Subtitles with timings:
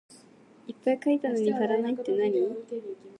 [0.65, 2.41] いっぱい書いたのに足らないってなに？